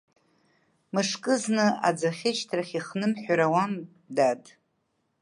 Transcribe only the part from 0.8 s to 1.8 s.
Мышкызны,